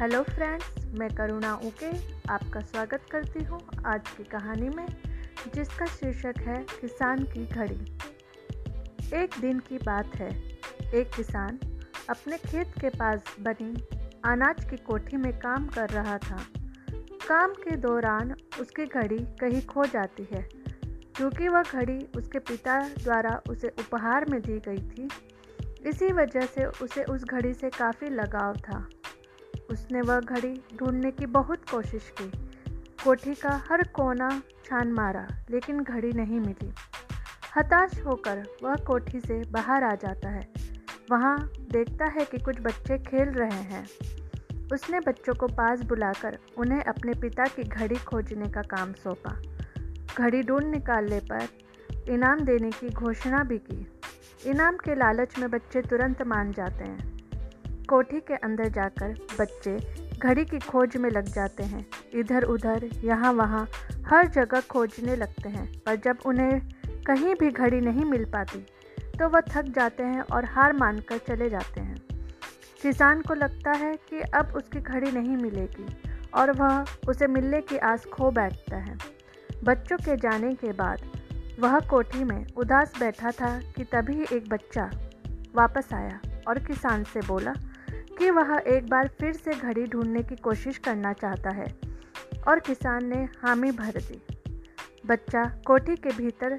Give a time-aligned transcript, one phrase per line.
[0.00, 1.88] Hello friends, मैं करुणा उके
[2.32, 4.86] आपका स्वागत करती हूँ आज की कहानी में,
[5.54, 7.80] जिसका शीर्षक है किसान की घड़ी।
[9.14, 10.28] एक दिन की बात है,
[10.94, 11.58] एक किसान
[12.10, 13.72] अपने खेत के पास बनी
[14.24, 16.38] अनाज की कोठी में काम कर रहा था।
[17.28, 20.42] काम के दौरान उसकी घड़ी कहीं खो जाती है,
[21.16, 25.08] क्योंकि वह घड़ी उसके पिता द्वारा उसे उपहार में दी गई थी।
[25.88, 28.86] इसी वजह से उसे उस घड़ी से काफ़ी लगाव था।
[29.72, 32.48] उसने वह घड़ी ढूँढने की बहुत कोशिश की।
[33.04, 36.72] कोठी का हर कोना छान मारा, लेकिन घड़ी नहीं मिली।
[37.56, 40.48] हताश होकर वह कोठी से बाहर आ जाता है।
[41.10, 43.86] वहाँ देखता है कि कुछ बच्चे खेल रहे हैं।
[44.72, 49.42] उसने बच्चों को पास बुलाकर उन्हें अपने पिता की घड़ी खोजने का काम सौंपा।
[50.18, 51.48] घड़ी ढूंढ निकालने पर
[52.08, 53.92] इनाम देने की घोषणा भी की।
[54.46, 57.19] इनाम के लालच में बच्चे तुरंत मान जाते हैं।
[57.90, 59.76] कोठी के अंदर जाकर बच्चे
[60.18, 63.66] घड़ी की खोज में लग जाते हैं। इधर उधर, यहाँ वहाँ,
[64.06, 66.60] हर जगह खोजने लगते हैं, पर जब उन्हें
[67.06, 68.64] कहीं भी घड़ी नहीं मिल पाती
[69.18, 71.96] तो वह थक जाते हैं और हार मानकर चले जाते हैं।
[72.82, 75.86] किसान को लगता है कि अब उसकी घड़ी नहीं मिलेगी
[76.34, 78.96] और वह उसे मिलने की आस खो बैठता है।
[79.64, 81.00] बच्चों के जाने के बाद
[81.60, 84.90] वह कोठी में उदास बैठा था कि तभी एक बच्चा
[85.54, 87.54] वापस आया और किसान से बोला
[88.20, 91.66] कि वह एक बार फिर से घड़ी ढूँढने की कोशिश करना चाहता है
[92.48, 94.20] और किसान ने हामी भर दी।
[95.06, 96.56] बच्चा कोठी के भीतर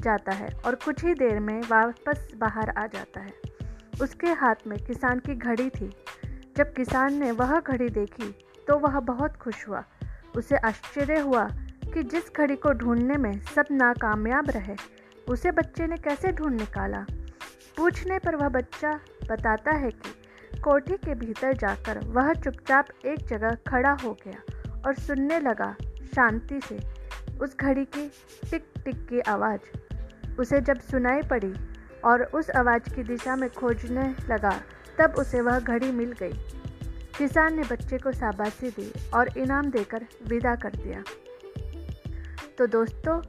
[0.00, 3.32] जाता है और कुछ ही देर में वापस बाहर आ जाता है।
[4.02, 5.90] उसके हाथ में किसान की घड़ी थी।
[6.56, 8.30] जब किसान ने वह घड़ी देखी
[8.68, 9.84] तो वह बहुत खुश हुआ।
[10.36, 11.48] उसे आश्चर्य हुआ
[11.94, 14.76] कि जिस घड़ी को ढूँढने में सब नाकामयाब रहे,
[15.28, 17.04] उसे बच्चे ने कैसे ढूंढ निकाला?
[17.76, 20.14] पूछने पर वह बच्चा बताता है कि
[20.58, 24.42] कोठी के भीतर जाकर वह चुपचाप एक जगह खड़ा हो गया
[24.86, 25.76] और सुनने लगा
[26.14, 26.78] शांति से
[27.38, 28.08] उस घड़ी की
[28.50, 29.60] टिक टिक की आवाज़।
[30.40, 31.54] उसे जब सुनाई पड़ी
[32.04, 34.60] और उस आवाज़ की दिशा में खोजने लगा,
[34.98, 36.32] तब उसे वह घड़ी मिल गई।
[37.18, 41.02] किसान ने बच्चे को शाबाशी दी और इनाम देकर विदा कर दिया।
[42.58, 43.22] तो दोस्तों,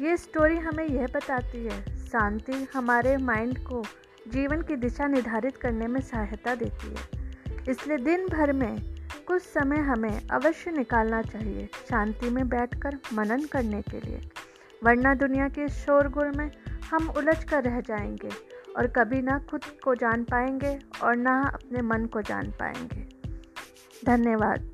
[0.00, 3.84] ये स्टोरी हमें यह बताती है, शांति हमारे माइंड को
[4.28, 7.30] जीवन की दिशा निर्धारित करने में सहायता देती है।
[7.68, 8.94] इसलिए दिन भर में
[9.26, 14.30] कुछ समय हमें अवश्य निकालना चाहिए शांति में बैठकर मनन करने के लिए।
[14.84, 16.50] वरना दुनिया के शोरगुल में
[16.90, 18.30] हम उलझ कर रह जाएँगे
[18.76, 23.08] और कभी ना खुद को जान पाएँगे और ना अपने मन को जान पाएँगे।
[24.06, 24.72] धन्यवाद।